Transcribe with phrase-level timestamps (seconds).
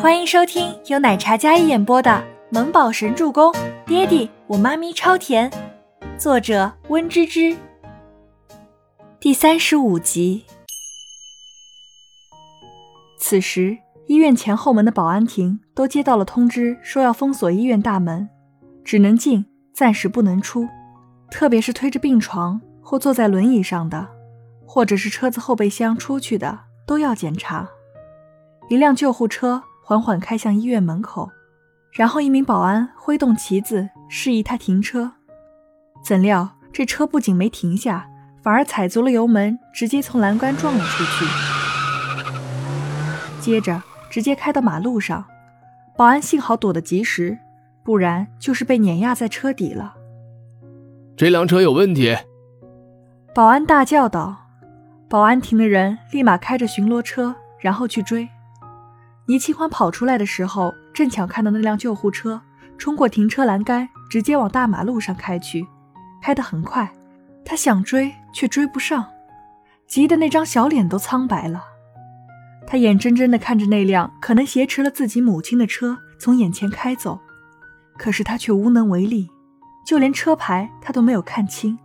[0.00, 2.10] 欢迎收听由奶茶嘉一演播的
[2.48, 3.52] 《萌宝神助攻》，
[3.84, 5.52] 爹地我妈咪超甜，
[6.16, 7.54] 作者温芝芝。
[9.20, 10.46] 第三十五集。
[13.18, 13.76] 此时，
[14.06, 18.26] 医院前后门的保安亭都接到了通知，说要封锁医院大门，
[18.82, 19.44] 只能进，
[19.74, 20.66] 暂时不能出。
[21.30, 24.08] 特别是推着病床或坐在轮椅上的，
[24.64, 27.68] 或者是车子后备箱出去的，都要检查。
[28.70, 29.62] 一辆救护车。
[29.90, 31.28] 缓缓开向医院门口，
[31.90, 35.10] 然后一名保安挥动旗子示意他停车。
[36.00, 38.08] 怎料这车不仅没停下，
[38.40, 41.24] 反而踩足了油门，直接从栏杆撞了出去。
[43.40, 45.24] 接着直接开到马路上，
[45.96, 47.36] 保安幸好躲得及时，
[47.82, 49.96] 不然就是被碾压在车底了。
[51.16, 52.16] 这辆车有问题！
[53.34, 54.36] 保安大叫道。
[55.08, 58.28] 保安亭的人立马开着巡逻车，然后去追。
[59.30, 62.42] 倪清欢跑出来的时候，正巧看到那辆救护车
[62.76, 65.64] 冲过停车栏杆，直接往大马路上开去，
[66.20, 66.92] 开得很快。
[67.44, 69.06] 他想追，却追不上，
[69.86, 71.62] 急得那张小脸都苍白了。
[72.66, 77.20] 他眼睁睁地看着那辆可能挟持了自己母亲的车从眼前开走，
[77.96, 79.30] 可是他却无能为力，
[79.86, 81.78] 就连车牌他都没有看清。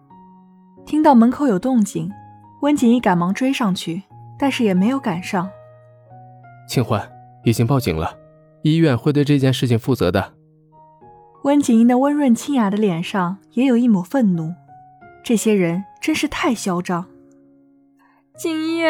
[0.83, 2.11] 听到门口有动静，
[2.63, 4.01] 温景逸赶忙追上去，
[4.39, 5.47] 但是也没有赶上。
[6.67, 7.07] 清欢。
[7.45, 8.17] 已经报警了，
[8.63, 10.33] 医院会对这件事情负责的。
[11.43, 14.53] 温景英那温润清雅的脸上也有一抹愤怒，
[15.23, 17.05] 这些人真是太嚣张。
[18.35, 18.83] 景逸，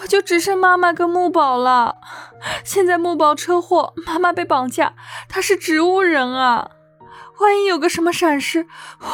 [0.00, 1.98] 我就只剩妈妈跟木宝了。
[2.64, 4.94] 现在木宝车祸，妈妈被绑架，
[5.28, 6.70] 他是植物人啊，
[7.40, 8.66] 万一有个什么闪失，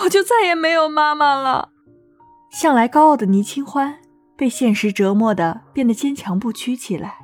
[0.03, 1.71] 我就再也没有妈妈了。
[2.53, 3.99] 向来高傲的倪清欢
[4.37, 7.19] 被现实折磨的变得坚强不屈起来。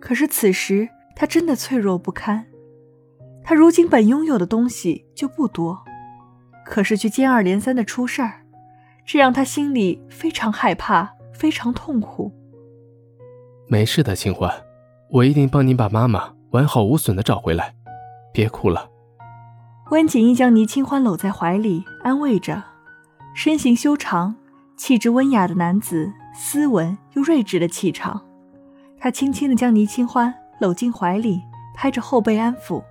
[0.00, 2.46] 可是此时他真的脆弱不堪，
[3.44, 5.84] 他如今本拥有的东西就不多，
[6.64, 8.40] 可是却接二连三的出事儿，
[9.04, 12.32] 这让他心里非常害怕，非常痛苦。
[13.68, 14.50] 没事的，清欢，
[15.10, 17.74] 我一定帮你把妈妈完好无损的找回来，
[18.32, 18.88] 别哭了。
[19.90, 22.62] 温景逸将倪清欢搂在怀里，安慰着。
[23.34, 24.36] 身形修长、
[24.76, 28.24] 气质温雅的男子，斯文又睿智的气场。
[29.00, 31.42] 他轻轻地将倪清欢搂进怀里，
[31.74, 32.82] 拍着后背安抚。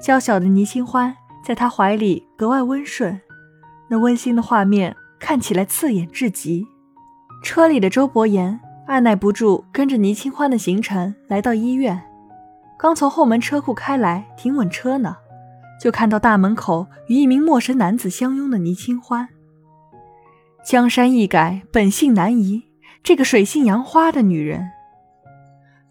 [0.00, 3.20] 娇小的倪清欢在他怀里格外温顺，
[3.88, 6.64] 那温馨的画面看起来刺眼至极。
[7.42, 12.00] 车里的周伯言按耐不住，跟着倪清欢的行程来到医院。
[12.78, 15.16] 刚从后门车库开来，停稳车呢，
[15.80, 19.28] 就看到大门口与一名陌生男子相拥的倪清欢。
[20.64, 22.62] 江山易改，本性难移，
[23.02, 24.70] 这个水性杨花的女人。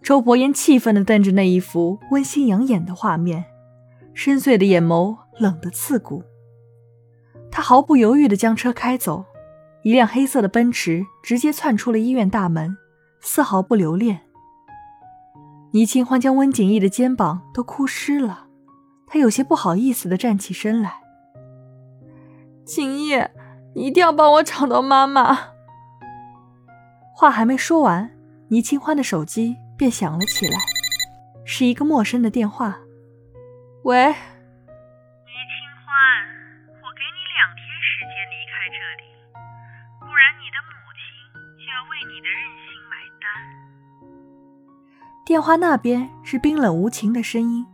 [0.10, 3.46] 周伯言气愤地瞪着那一幅温馨养眼的画面，
[4.16, 6.24] 深邃的眼眸冷得刺骨。
[7.52, 9.24] 他毫不犹豫地将车开走，
[9.84, 12.76] 一辆黑色的奔驰直接窜出了医院大门，
[13.22, 14.22] 丝毫不留恋。
[15.74, 18.48] 倪清欢将温景逸的肩膀都哭湿了，
[19.06, 21.02] 他有些不好意思地站起身来
[22.66, 23.14] ：“景逸，
[23.76, 25.38] 你一定要帮我找到妈妈。”
[27.14, 28.10] 话还没说完，
[28.48, 29.58] 倪清欢的手机。
[29.80, 30.60] 便响了起来，
[31.46, 32.78] 是一个陌生的电话。
[33.86, 34.20] 喂，倪清
[35.80, 35.96] 欢，
[36.68, 39.08] 我给你两天时间离开这里，
[40.02, 41.00] 不然你的母亲
[41.56, 43.24] 就要为你的任性买单。
[45.26, 47.66] 电话那边是冰冷无情的声音，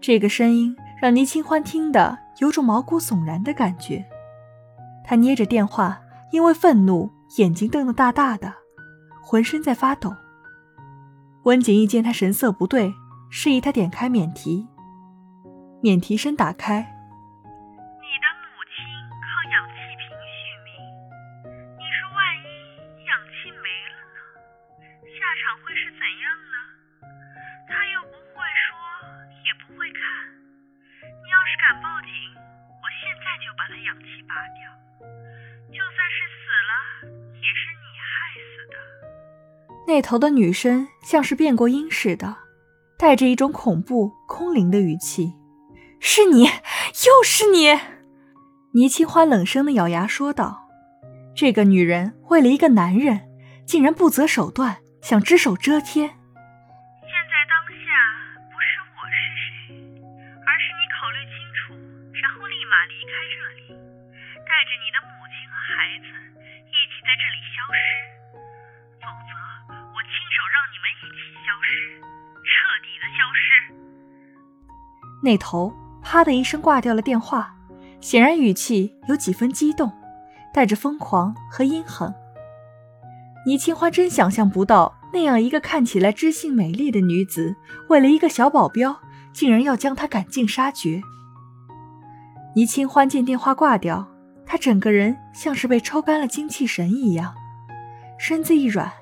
[0.00, 4.04] 这个声音让倪清欢听得有种毛骨悚然的感觉。
[5.04, 6.00] 他捏着电话，
[6.32, 8.52] 因为愤怒，眼睛瞪得大大的，
[9.22, 10.12] 浑身在发抖。
[11.44, 12.94] 温景逸见他神色不对，
[13.28, 14.68] 示意他点开免提。
[15.82, 16.78] 免提声打开。
[16.78, 18.78] 你的母亲
[19.10, 20.70] 靠氧气瓶续命，
[21.74, 24.22] 你说万一氧气没了呢？
[25.10, 26.56] 下场会是怎样呢？
[27.66, 28.38] 他又不会
[28.70, 28.78] 说，
[29.42, 29.98] 也不会看。
[31.02, 34.62] 你要是敢报警，我现在就把他氧气拔掉。
[39.86, 42.36] 那头的女声像是变过音似的，
[42.98, 45.34] 带着一种恐怖空灵的语气
[46.00, 47.78] ：“是你，又是你！”
[48.74, 50.68] 倪清欢冷声的咬牙说道
[51.36, 53.28] ：“这个女人为了一个男人，
[53.66, 56.08] 竟然不择手段，想只手遮天。
[56.08, 57.84] 现在当下
[58.48, 59.76] 不是我是谁，
[60.46, 61.74] 而是你考虑清楚，
[62.16, 63.76] 然后立马离开这里，
[64.46, 66.06] 带着你的母亲和孩子
[66.70, 68.21] 一起在这里消失。”
[70.32, 71.68] 手让你们一起消失，
[72.48, 72.50] 彻
[72.80, 73.44] 底的消失。
[75.22, 77.54] 那头啪的一声挂掉了电话，
[78.00, 79.92] 显然语气有几分激动，
[80.54, 82.14] 带着疯狂和阴狠。
[83.44, 87.54] 倪清欢真想象不到，那样一个看起来知性美丽的女子，
[87.88, 89.00] 为了一个小保镖，
[89.32, 91.02] 竟然要将她赶尽杀绝。
[92.54, 94.08] 倪清欢见电话挂掉，
[94.46, 97.34] 她整个人像是被抽干了精气神一样，
[98.18, 98.92] 身子一软，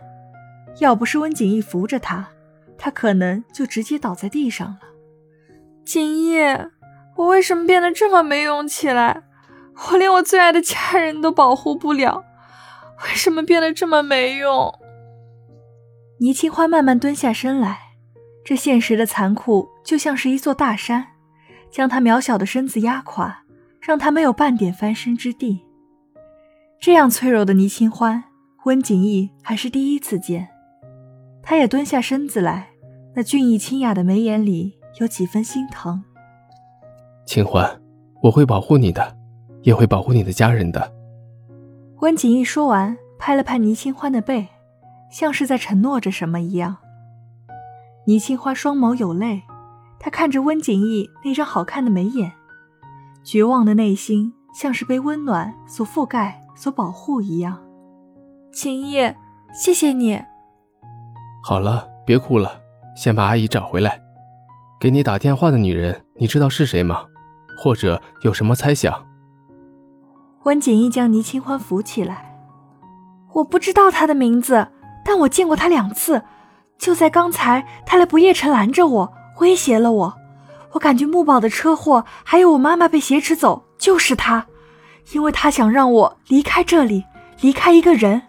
[0.78, 2.28] 要不是温景逸扶着他，
[2.78, 4.80] 他可能就直接倒在地上了。
[5.84, 6.38] 景逸，
[7.16, 9.24] 我为什么变得这么没用起来？
[9.90, 12.24] 我连我最爱的家人都保护不了。
[13.04, 14.72] 为什么变得这么没用？
[16.18, 17.78] 倪清欢慢慢蹲下身来，
[18.44, 21.06] 这现实的残酷就像是一座大山，
[21.70, 23.44] 将她渺小的身子压垮，
[23.80, 25.64] 让她没有半点翻身之地。
[26.78, 28.22] 这样脆弱的倪清欢，
[28.64, 30.48] 温景逸还是第一次见。
[31.42, 32.70] 他也蹲下身子来，
[33.14, 36.02] 那俊逸清雅的眉眼里有几分心疼。
[37.24, 37.80] 清欢，
[38.22, 39.16] 我会保护你的，
[39.62, 40.92] 也会保护你的家人的。
[42.00, 44.48] 温景逸说完，拍了拍倪清欢的背，
[45.10, 46.76] 像是在承诺着什么一样。
[48.06, 49.42] 倪清欢双眸有泪，
[49.98, 52.32] 她看着温景逸那张好看的眉眼，
[53.22, 57.62] 绝望的内心像是被温暖所覆盖、所保护一样。
[58.50, 59.12] 景逸，
[59.52, 60.20] 谢谢你。
[61.50, 62.60] 好了，别哭了，
[62.94, 64.00] 先把阿姨找回来。
[64.80, 67.04] 给你打电话的女人，你知道是谁吗？
[67.58, 69.04] 或者有什么猜想？
[70.44, 72.38] 温景逸将倪清欢扶起来。
[73.32, 74.68] 我不知道他的名字，
[75.04, 76.22] 但我见过他两次。
[76.78, 80.14] 就在刚才，他来不夜城拦着我，威胁了我。
[80.74, 84.46] 我感觉木宝的车祸，还有我妈妈被挟持走，就是他，
[85.10, 87.04] 因为他想让我离开这里，
[87.40, 88.22] 离开一个人。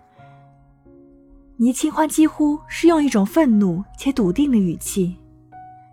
[1.61, 5.15] 倪清欢几乎是用一种愤怒且笃定的语气，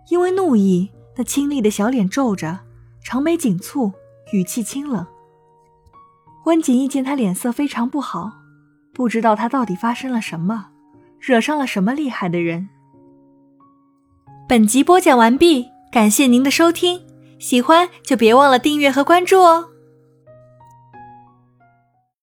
[0.09, 2.61] 因为怒意，那清丽的小脸皱着，
[3.03, 3.93] 长眉紧蹙，
[4.33, 5.05] 语气清冷。
[6.45, 8.31] 温景逸见他脸色非常不好，
[8.95, 10.69] 不知道他到底发生了什么，
[11.19, 12.67] 惹上了什么厉害的人。
[14.47, 16.99] 本集播讲完毕，感谢您的收听，
[17.37, 19.69] 喜欢就别忘了订阅和关注哦。